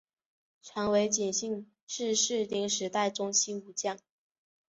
[0.63, 3.99] 长尾景信是室町时代中期武将。